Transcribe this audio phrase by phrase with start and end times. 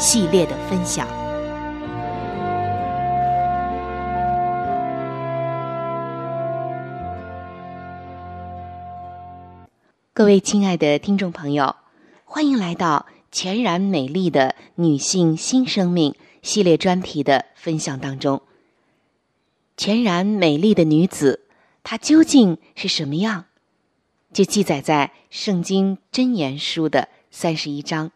[0.00, 1.06] 系列的分享。
[10.14, 11.76] 各位亲爱的听众朋友，
[12.24, 18.40] 欢迎来到全然美丽的女性新生命系列专题的分享当中。
[19.76, 21.40] 全然美丽的女子，
[21.82, 23.44] 她究竟是什么样？
[24.32, 28.12] 就记载在《圣经真言书》的三十一章。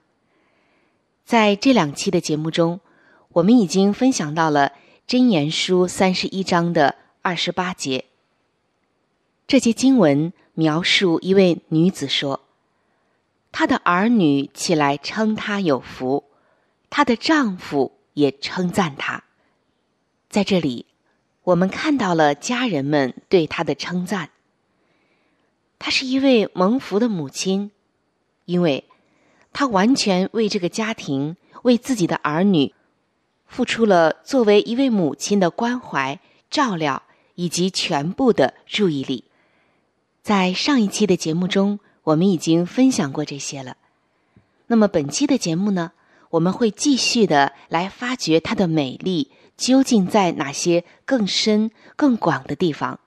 [1.25, 2.81] 在这两期的节目中，
[3.31, 4.73] 我们已经分享到了
[5.11, 8.05] 《箴言书》三十一章的二十八节。
[9.47, 12.43] 这节经文描述一位女子说
[13.53, 16.25] ：“她的儿女起来称她有福，
[16.91, 19.25] 她的丈夫也称赞她。”
[20.29, 20.85] 在这里，
[21.45, 24.29] 我们看到了家人们对她的称赞。
[25.79, 27.71] 她是一位蒙福的母亲，
[28.45, 28.85] 因为。
[29.55, 32.75] 她完全为这个家庭、为自己的儿女，
[33.47, 36.21] 付出了作为一位母亲的关怀、
[36.51, 37.05] 照料
[37.37, 39.25] 以及全部的注意力。
[40.23, 43.77] 在上一期的节目中，我们已经分享过这些了。
[44.67, 45.93] 那么本期的节目呢，
[46.31, 52.99] 我们会继续的来发掘她的美丽究竟在哪些更深、更广的地方。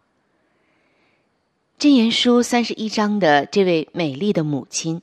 [1.77, 5.01] 箴言书三十一章的这位美丽的母亲。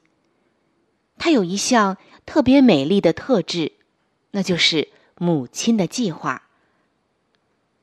[1.24, 1.96] 他有一项
[2.26, 3.72] 特别美丽的特质，
[4.32, 6.42] 那就是母亲的计划。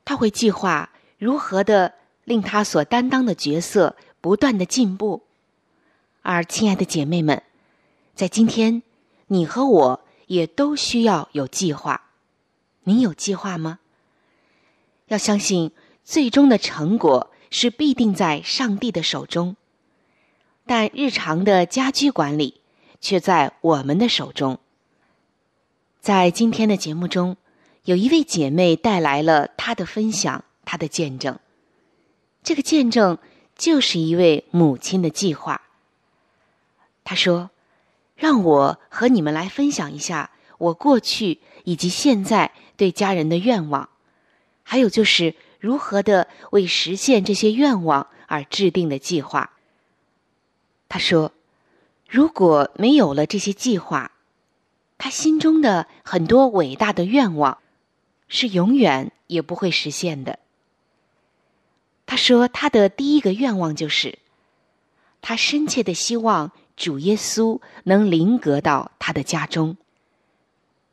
[0.04, 5.24] 他会计划如何的令他所担当的角色不断的进步。
[6.22, 7.42] 而亲爱的姐妹们，
[8.14, 8.84] 在今天，
[9.26, 12.10] 你和我也都需要有计划。
[12.84, 13.80] 你有计划吗？
[15.08, 15.72] 要相信，
[16.04, 19.56] 最终的成果是必定在上帝的手中。
[20.64, 22.61] 但日常的家居管理。
[23.02, 24.58] 却在我们的手中。
[26.00, 27.36] 在今天的节目中，
[27.84, 31.38] 有一位姐妹带来了她的分享，她的见证。
[32.42, 33.18] 这个见证
[33.56, 35.60] 就是一位母亲的计划。
[37.04, 37.50] 她说
[38.16, 43.88] ：“让我和你们来分享一下我过去以及现在对家人的愿望，
[44.62, 49.52] 还有就是如何的为实现这些愿望而制定的计划。”
[50.88, 51.32] 他说
[52.12, 54.12] ：“如果没有了这些计划，
[54.98, 57.56] 他心中的很多伟大的愿望
[58.28, 60.38] 是永远也不会实现的。”
[62.04, 64.18] 他说：“他的第一个愿望就是，
[65.22, 69.78] 他深切的希望主耶稣能临格到他的家中。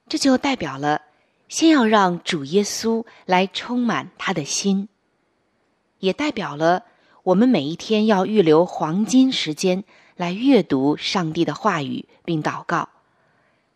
[0.08, 1.02] 这就代表了，
[1.50, 4.88] 先要让主耶稣来充满他的心，
[6.00, 6.86] 也代表了
[7.24, 9.84] 我们每一天要预留黄金时间
[10.20, 12.90] 来阅读上帝的话语并祷告，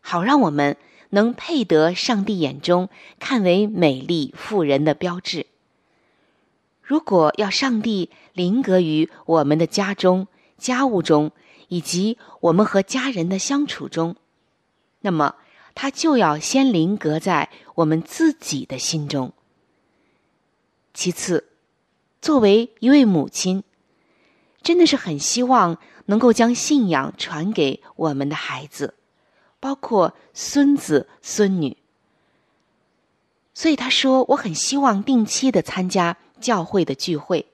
[0.02, 0.76] 好让我们
[1.12, 5.46] 能配得上帝眼中看为美丽妇人的标志。”
[6.84, 11.32] 如果要上帝临格于我们的家中、家务中，
[11.70, 14.18] 以及我们和家人的相处中，
[15.00, 15.36] 那么
[15.74, 19.32] 他就要先临格在我们自己的心中。
[20.94, 21.48] 其次，
[22.22, 23.64] 作为一位母亲，
[24.62, 28.96] 真的是很希望能够将信仰传给我们的孩子，
[29.60, 31.78] 包括孙子孙女。
[33.54, 37.46] 所以他说：“我很希望定期的参加。”教会的聚会，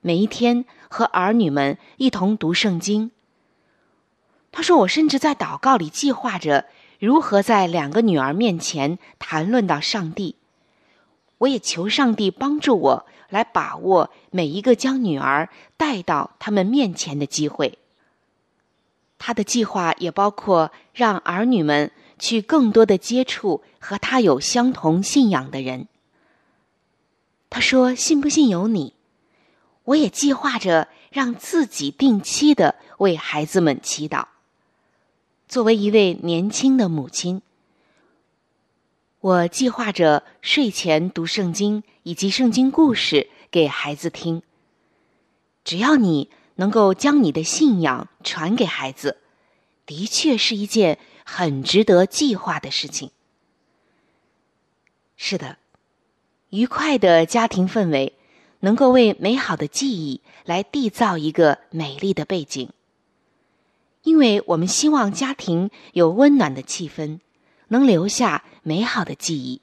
[0.00, 3.10] 每一天和儿女们一同读圣经。
[4.52, 6.66] 他说：“我甚至在祷告里计划着
[7.00, 10.36] 如何在两个女儿面前谈论到上帝。
[11.40, 17.78] 我也求上帝帮助我来把握每一个将女儿带到他们面前的机会。
[19.18, 25.88] 他的计划也包括让儿女们去更多的接触和他有相同信仰的人。”
[27.50, 28.94] 他说：“信不信由你。”
[29.84, 34.26] 我也计划着让自己定期的为孩子们祈祷。
[35.48, 37.42] 作为一位年轻的母亲，
[39.20, 44.42] 我计划着睡前读圣经以及圣经故事给孩子听。
[45.62, 49.18] 只要你能够将你的信仰传给孩子，
[49.84, 53.10] 的确是一件很值得计划的事情。
[55.16, 55.58] 是的。
[56.48, 58.14] 愉快的家庭氛围，
[58.60, 62.70] 能够为美好的记忆来缔造一个美丽的背景。
[64.02, 67.20] 因为我们希望家庭有温暖的气氛，
[67.70, 69.60] 能留下美好的记忆。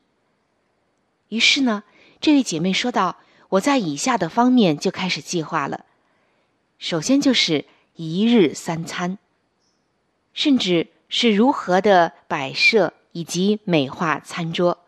[1.29, 1.83] 于是呢，
[2.19, 3.17] 这位姐妹说道
[3.49, 5.85] ：“我在以下的方面就开始计划了。
[6.79, 7.65] 首先就是
[7.95, 9.17] 一日三餐，
[10.33, 14.79] 甚至是如何的摆设以及美化餐桌。”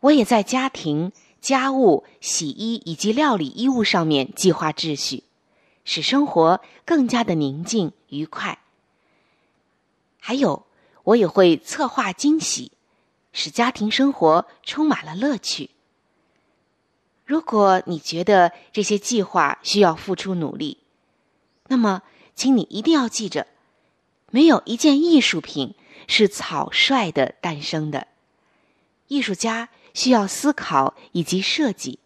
[0.00, 1.12] 我也在家庭、
[1.42, 5.24] 家务、洗衣以及料理衣物上面计划秩序，
[5.84, 8.58] 使生活更加的宁静愉快。
[10.18, 10.64] 还有，
[11.04, 12.72] 我也会策划惊喜，
[13.32, 15.70] 使家庭生活充满了乐趣。
[17.24, 20.78] 如果你觉得这些计划需要付出努力，
[21.68, 22.02] 那么，
[22.34, 23.46] 请你一定要记着，
[24.30, 25.74] 没有一件艺术品
[26.06, 28.06] 是草率的诞生的，
[29.08, 29.68] 艺术家。
[29.92, 31.98] 需要思考以及设计，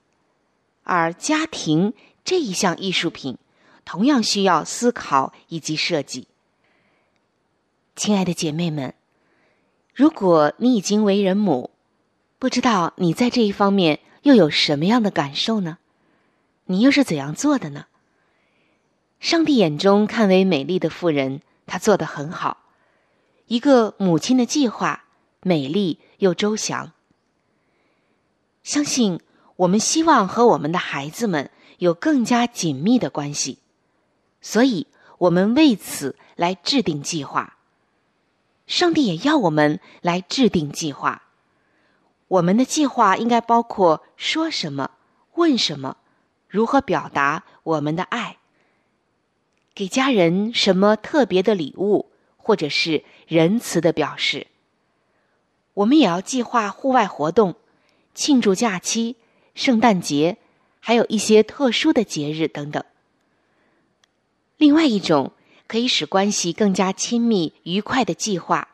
[0.85, 1.93] 而家庭
[2.25, 3.37] 这一项艺术品
[3.85, 6.27] 同样需要思考以及设计。
[7.97, 8.93] 亲爱的姐妹们，
[9.95, 11.71] 如果你已经为人母，
[12.41, 15.79] 不知道你在这一方面又有什么样的感受呢？
[16.65, 17.87] 你又是怎样做的呢？
[19.21, 22.65] 上帝眼中看为美丽的妇人，她做的很好。
[23.47, 25.05] 一个母亲的计划，
[25.43, 26.93] 美丽又周详。
[28.65, 29.21] 相信
[29.55, 31.49] 我们希望和我们的孩子们
[31.79, 33.59] 有更加紧密的关系，
[34.41, 37.54] 所以我们为此来制定计划。
[38.67, 41.23] 上帝也要我们来制定计划。
[42.29, 44.91] 我们的计划应该包括说什么、
[45.35, 45.99] 问什么、
[46.49, 48.39] 如何表达我们的爱、
[49.75, 54.47] 给家人什么特别的礼物，或者是仁慈的表示。
[55.75, 57.57] 我们也要计划户外活动。
[58.15, 59.17] 庆祝假期、
[59.57, 60.37] 圣诞节，
[60.79, 62.85] 还有一些特殊的节日等等。
[64.57, 65.33] 另外一种
[65.67, 68.69] 可以使关系更加亲密、愉快的计划，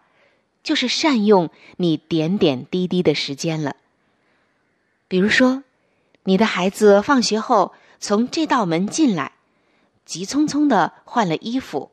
[0.63, 3.77] 就是善用你点点滴滴的时间了。
[5.09, 5.65] 比如说，
[6.25, 9.33] 你的孩子放学后从这道门进来，
[10.05, 11.91] 急匆匆的换了衣服，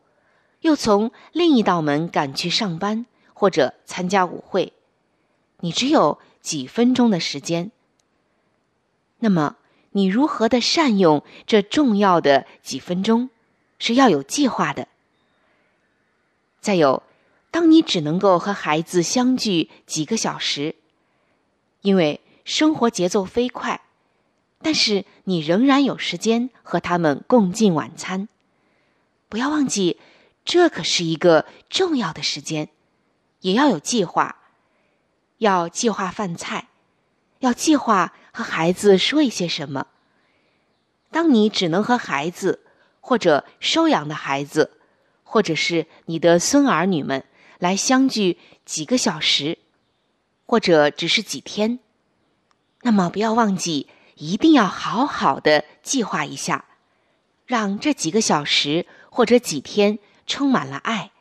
[0.62, 4.74] 又从另一道门赶去上班或者参加舞会，
[5.60, 6.20] 你只有。
[6.40, 7.72] 几分钟的时间，
[9.20, 9.58] 那么
[9.92, 13.30] 你如何的善用这重要的几分钟，
[13.80, 14.88] 是要有计划的。
[16.60, 17.04] 再有，
[17.52, 20.76] 当你只能够和孩子相聚几个小时，
[21.82, 23.82] 因为生活节奏飞快，
[24.62, 28.28] 但是你仍然有时间和他们共进晚餐，
[29.30, 30.00] 不要忘记，
[30.44, 32.70] 这可是一个重要的时间，
[33.42, 34.38] 也要有计划，
[35.38, 36.68] 要计划饭菜，
[37.40, 39.88] 要计划和孩子说一些什么。
[41.12, 42.67] 当你只能和孩子，
[43.08, 44.70] 或者收养的孩子，
[45.24, 47.24] 或者是你的孙儿女们
[47.58, 49.60] 来相聚几个小时，
[50.46, 51.80] 或者只是几天，
[52.82, 56.66] 那么不要忘记，一定要好好的计划一下，
[57.46, 61.12] 让这几个小时或者几天充满了爱，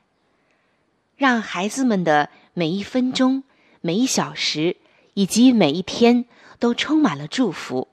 [1.15, 3.45] 让孩子们的每一分钟、
[3.81, 4.77] 每一小时
[5.15, 6.25] 以及每一天
[6.59, 7.87] 都充满了祝福，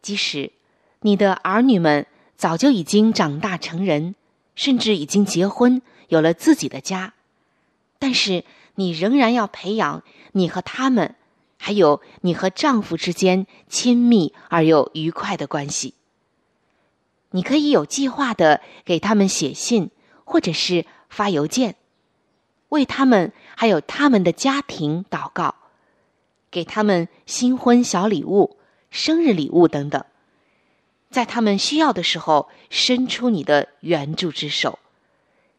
[0.00, 0.52] 即使。
[1.02, 2.06] 你的儿女们
[2.40, 4.14] 早就已经长大成人，
[4.54, 7.12] 甚至已经结婚，有了自己的家，
[7.98, 8.44] 但是
[8.76, 11.16] 你仍然要培养你和他们，
[11.58, 15.92] 还有你和丈夫之间亲密而又愉快的关系。
[17.32, 19.90] 你可以有计划的给他们写信，
[20.24, 21.76] 或者是发邮件，
[22.70, 25.56] 为他们还有他们的家庭祷告，
[26.50, 28.56] 给他们新婚小礼物、
[28.88, 30.02] 生日礼物等等。
[31.10, 34.78] 在他们需要的时候，伸出你的援助之手，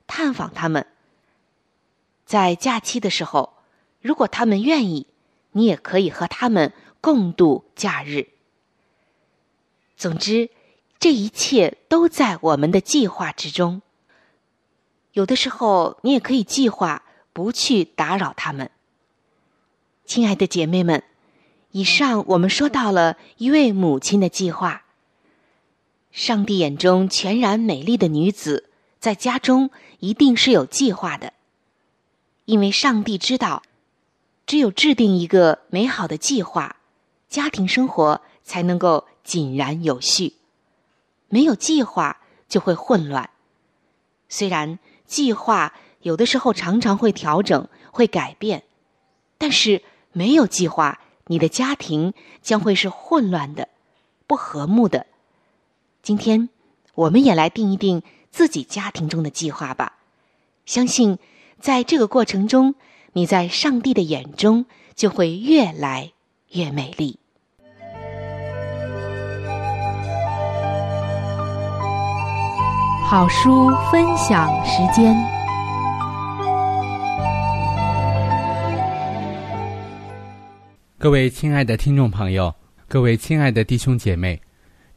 [0.07, 0.87] 探访他们。
[2.25, 3.53] 在假期的时候，
[3.99, 5.07] 如果他们愿意，
[5.51, 8.29] 你也可以和他们共度假日。
[9.97, 10.49] 总之，
[10.97, 13.81] 这一切都在我们的计划之中。
[15.11, 17.03] 有的时候，你也可以计划
[17.33, 18.71] 不去打扰他们。
[20.05, 21.03] 亲爱的姐妹们，
[21.71, 24.85] 以上我们说到了一位母亲的计划。
[26.11, 31.33] 上帝眼中全然美丽的女子，在家中一定是有计划的，
[32.45, 33.63] 因为上帝知道，
[34.45, 36.75] 只有制定一个美好的计划，
[37.29, 40.33] 家庭生活才能够井然有序。
[41.29, 42.17] 没有计划
[42.49, 43.29] 就会混乱。
[44.27, 48.63] 虽然计划有的时候常常会调整、会改变，
[49.37, 53.69] 但是没有计划，你的家庭将会是混乱的、
[54.27, 55.07] 不和睦的。
[56.03, 56.49] 今天，
[56.95, 59.97] 我们也来定一定自己家庭中的计划吧。
[60.65, 61.19] 相信，
[61.59, 62.73] 在这个过程中，
[63.13, 64.65] 你在上帝的眼中
[64.95, 66.11] 就会越来
[66.53, 67.19] 越美丽。
[73.07, 75.15] 好书分享时间，
[80.97, 82.55] 各位亲爱的听众朋友，
[82.87, 84.41] 各位亲爱的弟兄姐妹。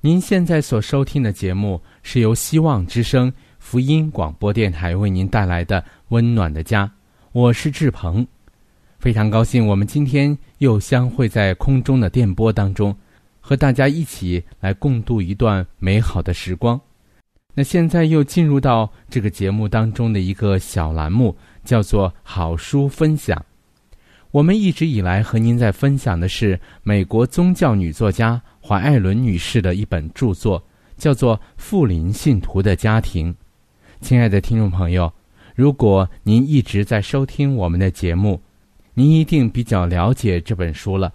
[0.05, 6.87] 您现在所收听的节目是由希望之声福音广播电台为您带来的《温暖的家》，
[7.33, 8.27] 我是志鹏，
[8.99, 12.95] 非常高兴我们今天又相会在空中的电波当中，
[13.41, 16.79] 和大家一起来共度一段美好的时光。
[17.55, 21.35] 那现在又进入到这个节目当中的一个小栏目，
[21.65, 23.43] 叫做“好书分享”。
[24.33, 28.43] 我们一直以来和您在分享的是美国宗教女作家。
[28.67, 30.65] 怀艾伦女士的一本著作，
[30.97, 33.31] 叫做《富林信徒的家庭》。
[34.01, 35.13] 亲爱的听众朋友，
[35.55, 38.41] 如果您一直在收听我们的节目，
[38.95, 41.13] 您一定比较了解这本书了，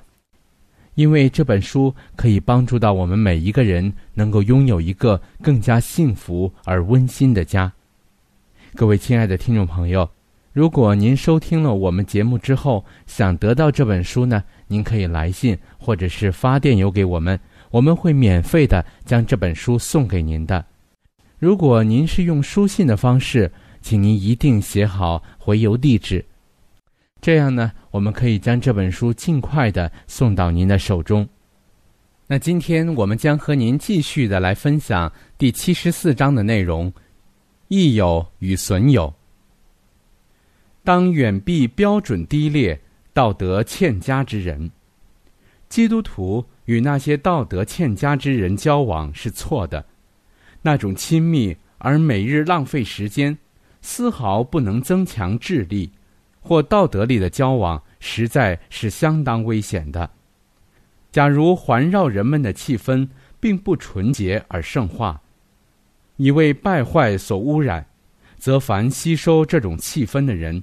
[0.93, 7.73] 因为这本书可以帮助到我们每一个人，能够拥有一个更加幸福而温馨的家。
[8.75, 10.07] 各位亲爱的听众朋友，
[10.53, 14.43] 如果您收听了我们节目之后，想得到这本书呢？
[14.71, 17.37] 您可以来信或者是发电邮给我们，
[17.71, 20.63] 我们会免费的将这本书送给您的。
[21.39, 26.23] 如果您是用书信的方式，请您一定写好回邮地址，
[27.19, 31.27] 这样呢，我们可以将这本书尽快的送到您的手中。
[32.27, 36.93] 那今天我们将和您继续的来分享第七十四章的内容：
[37.69, 39.11] 益友与损友。
[40.83, 42.79] 当远避标准低劣。
[43.13, 44.71] 道德欠佳之人，
[45.67, 49.83] 基督徒与那些道德欠佳之人交往是错的。
[50.61, 53.37] 那种亲密而每日浪费时间，
[53.81, 55.89] 丝毫不能增强智力
[56.39, 60.09] 或道德力的交往，实在是相当危险的。
[61.11, 63.07] 假如环绕人们的气氛
[63.39, 65.19] 并不纯洁而圣化，
[66.17, 67.85] 已为败坏所污染，
[68.37, 70.61] 则凡吸收这种气氛的人。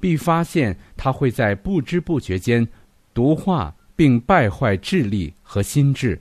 [0.00, 2.66] 必发现他会在不知不觉间
[3.12, 6.20] 毒化并败坏智力和心智。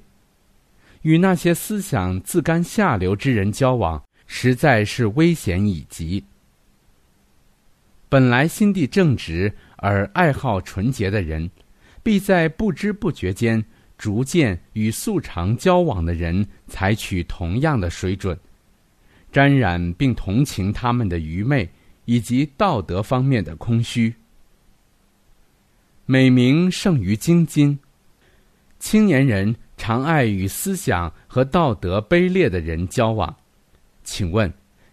[1.03, 6.23] 与那些思想自甘下流之人交往，实在是危险已极。
[8.09, 11.49] 本来心地正直而爱好纯洁的人，
[12.01, 13.63] 必在不知不觉间
[13.97, 18.37] 逐渐与素常交往的人采取同样的水准。
[19.31, 21.69] 沾染并同情他们的愚昧
[22.07, 24.15] 以及道德方面的空虚。
[26.05, 27.77] 美名胜于精金，
[28.79, 33.35] 青年人常爱与思想和道德卑劣的人交往。
[34.05, 34.51] 请问，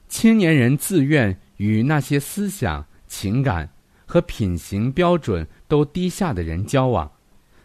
[0.09, 3.71] 青年人自愿与那些思想、情感
[4.05, 7.13] 和品行标准都低下的人交往，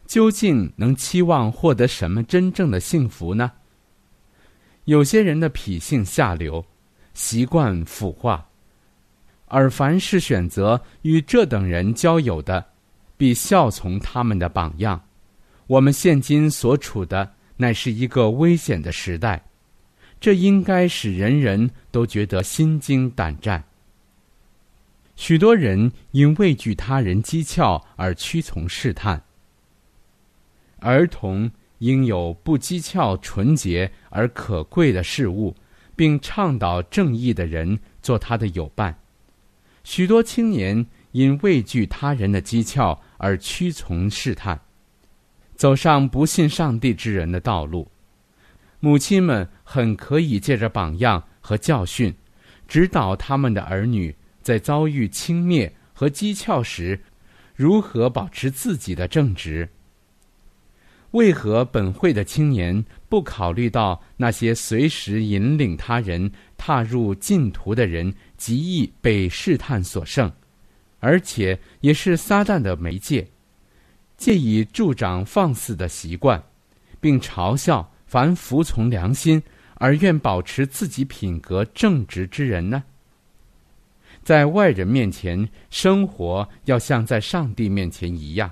[0.06, 3.52] 究竟能期望获得什么真正的幸福呢？
[4.86, 6.64] 有些人的脾性下流，
[7.16, 8.49] 习惯腐化，
[9.50, 12.66] 而凡是选择与这等人交友的，
[13.18, 15.04] 必效从他们的榜样。
[15.68, 19.44] 我们现今所处的乃是一个危险的时代。
[20.20, 23.64] 这应该使人人都觉得心惊胆战。
[25.16, 29.22] 许多人因畏惧他人讥诮而屈从试探。
[30.80, 35.56] 儿童应有不讥诮纯洁而可贵的事物，
[35.96, 38.99] 并倡导正义的人做他的友伴。
[39.84, 44.60] 许多青年因畏惧他人的讥诮而屈从试探，
[45.56, 47.90] 走上不信上帝之人的道路。
[48.80, 52.14] 母亲们很可以借着榜样和教训，
[52.68, 57.00] 指导他们的儿女在遭遇轻蔑和讥诮时，
[57.56, 59.68] 如何保持自己的正直。
[61.12, 70.32] 为何本会的青年不考虑到那些随时引领他人踏入禁途的人极易被试探所胜，
[71.00, 73.28] 而且也是撒旦的媒介，
[74.16, 76.42] 借以助长放肆的习惯，
[77.02, 77.92] 并嘲笑？
[78.08, 79.40] 凡服从良心
[79.76, 82.84] 而愿保持自己品格正直之人呢，
[84.24, 88.52] 在外人面前生活要像在上帝面前一样。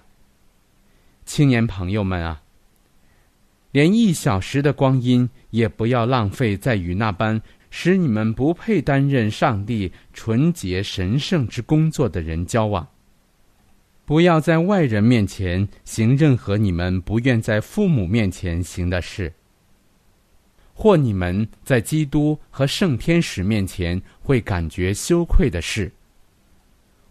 [1.25, 2.43] 青年朋友们啊，
[3.71, 12.87] 连一小时的光阴也不要浪费在与那般使你们不配担任上帝纯洁神圣之工作的人交往。
[14.05, 19.33] 不要在外人面前行任何你们不愿在父母面前行的事。
[20.73, 25.91] 或你们在基督和圣天使面前会感觉羞愧的事，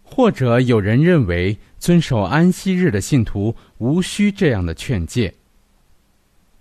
[0.05, 5.35] 或者有人认为遵守安息日的信徒无需这样的劝诫，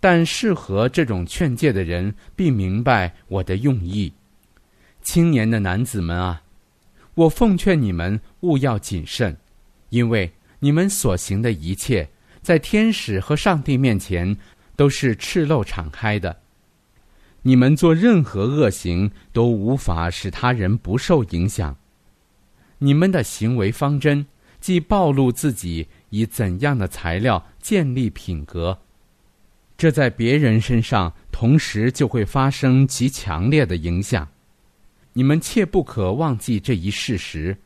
[0.07, 4.13] 但适合这种劝诫的人必明白我的用意。
[5.01, 6.43] 青年的男子们啊，
[7.15, 9.35] 我奉劝你们勿要谨慎，
[9.89, 12.07] 因为你们所行的一切，
[12.43, 14.37] 在天使和上帝面前
[14.75, 16.37] 都是赤露敞开的。
[17.41, 21.75] 你们做任何恶行都无法使他人不受影响。
[22.77, 24.23] 你们的行为方针
[24.61, 28.77] 既暴露自己以怎样的材料建立品格，
[29.77, 34.27] 这在别人身上同时就会发生极强烈的影响。
[35.13, 37.57] 你们切不可忘记这一事实，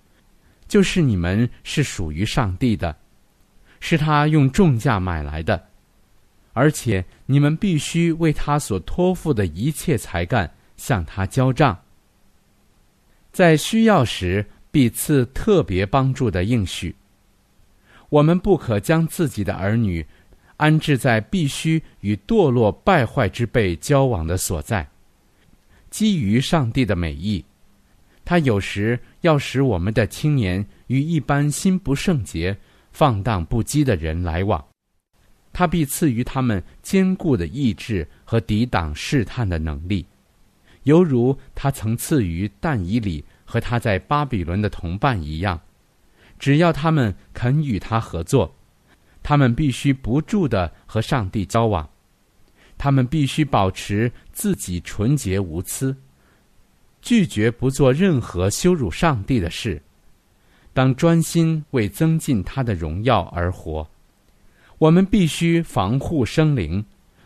[0.68, 2.96] 就是你们是属于上帝的，
[3.80, 5.68] 是他用重价买来的。
[6.54, 11.78] 而且你们必须为他所托付的一切才干向他交账。
[13.32, 16.96] 在需要时必赐特别帮助的应许。
[18.10, 20.06] 我们不可将自己的儿女
[20.60, 24.86] 安置在必须与堕落败坏之辈交往的所在。
[25.90, 27.44] 基于上帝的美意，
[28.26, 32.58] 他有时要使我们的青年与一般心不圣洁、
[32.92, 34.64] 放荡不羁的人来往。
[35.54, 40.06] 他必赐予他们坚固的意志和抵挡试探的能力，
[40.84, 45.60] 犹如他曾赐予但以里和他在巴比伦的同伴一样。
[46.38, 48.54] 只要他们肯与他合作，
[49.30, 51.88] 他们必须不住的和上帝交往，
[52.80, 55.96] 他们必须保持自己纯洁无私，
[57.00, 59.80] 拒绝不做任何羞辱上帝的事，
[60.74, 63.88] 当专心为增进他的荣耀而活。
[64.80, 66.84] 我们必须防护生灵，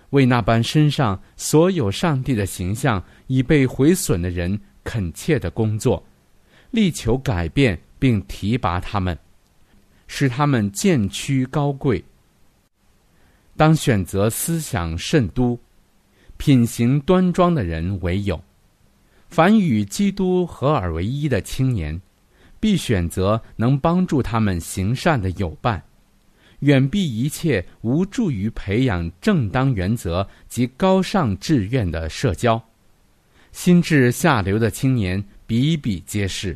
[0.10, 6.06] 为那般身上所有上帝的形象已被毁损的人恳切的工作，
[6.72, 9.18] 力求改变并提拔他们，
[10.15, 12.06] 使他们渐趋高贵。
[13.58, 15.60] 当选择思想慎都、
[16.38, 18.39] 品行端庄的人为友，
[19.28, 21.99] 凡与基督合而为一的青年，
[22.60, 25.82] 必选择能帮助他们行善的友伴。
[26.60, 32.63] 远避一切无助于培养正当原则及高尚志愿的社交，
[33.52, 36.56] 心智下流的青年比比皆是。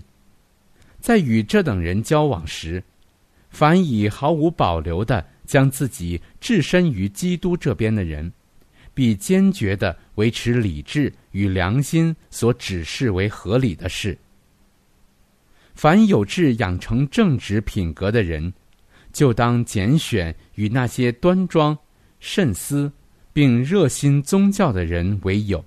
[0.99, 2.83] 在与这等人交往时，
[3.49, 8.31] 凡以毫无保留的将自己置身于基督这边的人，
[8.93, 14.17] 必坚决的维持理智与良心所指示为合理的事。
[15.73, 18.51] 凡有志养成正直品格的人，
[19.13, 21.77] 就当拣选与那些端庄、
[22.19, 22.91] 慎思，
[23.31, 25.63] 并热心宗教的人为友。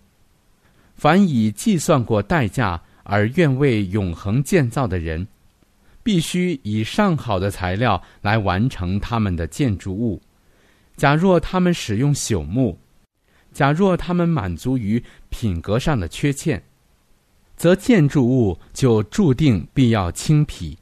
[0.95, 5.27] 凡以计算过代价而愿为永恒建造的人，
[6.03, 10.21] 必须以上好的材料来完成他们的建筑物。
[10.97, 12.79] 假若他们使用朽木，
[13.53, 16.63] 假若他们满足于品格上的缺陷，
[17.57, 20.77] 则建筑物就注定必要轻疲。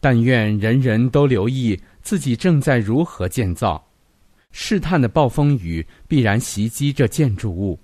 [0.00, 3.84] 但愿人人都留意自己正在如何建造，
[4.50, 7.78] 试探的暴风雨必然袭击这建筑物，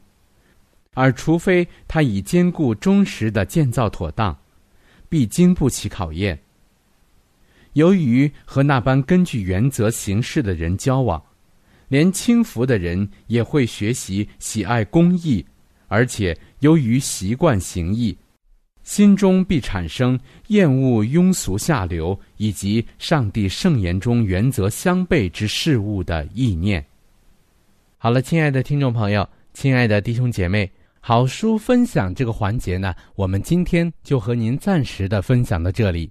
[0.94, 4.37] 而除非他已坚固忠实的建造妥当，
[5.09, 6.37] 必经不起考验。
[7.79, 11.23] 由于和那般根据原则行事的人交往，
[11.87, 15.47] 连轻浮的人也会学习喜爱公义。
[15.87, 18.19] 而且由于习惯行义，
[18.83, 26.85] 心中必产生厌恶庸俗下流以及上帝圣言中原则相悖之事物的意念。
[27.97, 36.11] 好了，亲爱的听众朋友，亲爱的弟兄姐妹，好书分享这个环节呢，我们今天就和您暂时的分享到这里。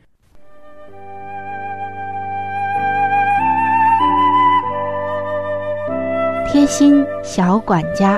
[6.51, 8.17] 贴心小管家，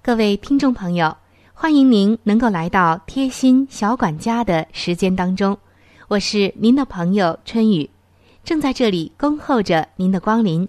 [0.00, 1.12] 各位听众朋友。
[1.52, 5.58] 欢迎您能够来到贴心小管家的时间当中，
[6.06, 7.90] 我是您的朋友春雨，
[8.44, 10.68] 正在这里恭候着您的光临，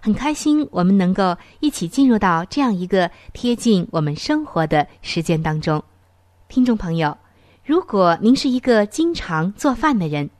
[0.00, 5.82] 很开心我们能够一起进入到这样一个贴近我们生活的时间当中。
[6.46, 7.16] 听众朋友，
[7.64, 10.30] 如果您是一个经常做饭的人，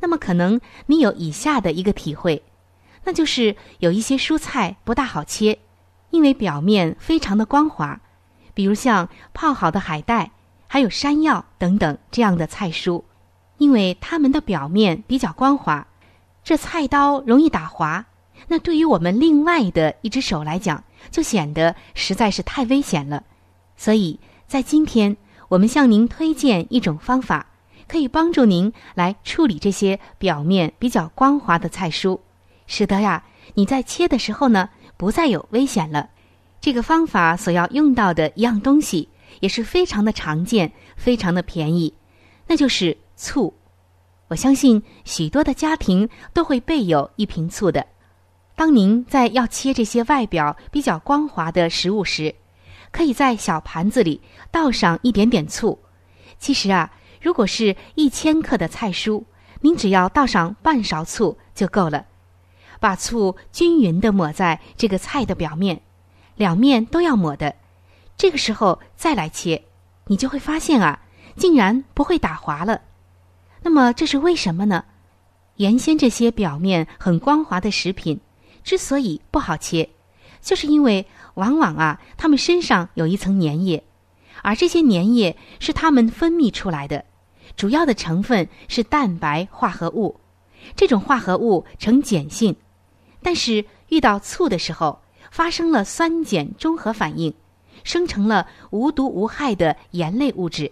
[0.00, 2.42] 那么可能你有以下的一个体会，
[3.04, 5.58] 那就是有一些蔬菜不大好切，
[6.10, 8.00] 因为表面非常的光滑。
[8.54, 10.32] 比如像泡好的海带，
[10.66, 13.02] 还有山药等等这样的菜蔬，
[13.58, 15.86] 因为它们的表面比较光滑，
[16.42, 18.04] 这菜刀容易打滑。
[18.48, 20.82] 那对于我们另外的一只手来讲，
[21.12, 23.22] 就显得实在是太危险了。
[23.76, 25.16] 所以在今天，
[25.54, 27.46] 我们向您推荐一种方法，
[27.86, 32.18] 可以帮助您来处理这些表面比较光滑的菜蔬，
[32.66, 33.22] 使得呀
[33.54, 36.10] 你在切的时候呢，不再有危险了。
[36.60, 41.94] 这个方法所要用到的一样东西也是非常的常见，非常的便宜，
[42.48, 43.54] 那就是醋。
[44.26, 47.86] 我相信许多的家庭都会备有一瓶醋的。
[48.56, 52.34] 当您在要切这些外表比较光滑的食物时，
[52.94, 54.20] 可以在小盘子里
[54.52, 55.76] 倒上一点点醋。
[56.38, 59.24] 其实啊，如果是一千克的菜蔬，
[59.62, 62.06] 您只要倒上半勺醋就够了，
[62.78, 65.80] 把醋均匀的抹在这个菜的表面。
[66.36, 67.56] 两面都要抹的，
[68.16, 69.60] 这个时候再来切，
[70.06, 71.00] 你就会发现啊，
[71.36, 72.80] 竟然不会打滑了。
[73.60, 74.84] 那么这是为什么呢？
[75.56, 78.20] 原先这些表面很光滑的食品，
[78.62, 79.88] 之所以不好切，
[80.40, 83.84] 就是因为往往啊，它们身上有一层粘液，
[84.42, 87.04] 而这些粘液是它们分泌出来的，
[87.56, 90.20] 主要的成分是蛋白化合物，
[90.74, 92.56] 这种化合物呈碱性，
[93.22, 95.00] 但是遇到醋的时候。
[95.30, 97.34] 发生了酸碱中和反应，
[97.82, 100.70] 生成了无毒无害的盐类物质。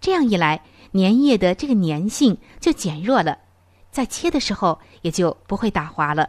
[0.00, 0.60] 这样一来，
[0.92, 3.38] 粘液的这个粘性就减弱了，
[3.92, 6.28] 在切的时候也就不会打滑了。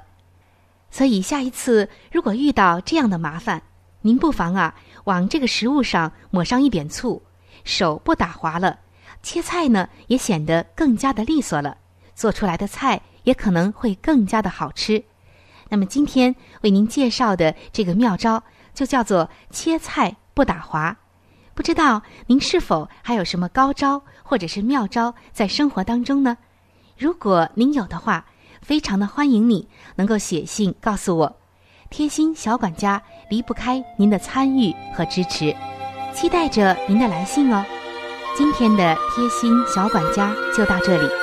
[0.94, 3.64] 所以下一次如果遇到这样的麻烦，
[4.02, 4.76] 您不妨啊
[5.06, 7.20] 往这个食物上抹上一点醋，
[7.64, 8.78] 手不打滑了，
[9.24, 11.76] 切菜呢也显得更加的利索了，
[12.14, 15.04] 做出来的菜也可能会更加的好吃。
[15.68, 18.44] 那么今天为您介绍的这个妙招
[18.76, 20.96] 就叫做切菜不打滑，
[21.56, 26.38] 不知道您是否还有什么高招或者是妙招在生活当中呢？
[26.96, 28.24] 如果您有的话，
[28.64, 31.38] 非常的欢迎你能够写信告诉我。
[31.90, 35.56] 贴心小管家离不开您的参与和支持，
[36.14, 37.64] 期待着您的来信哦。
[38.36, 41.23] 今天的贴心小管家就到这里。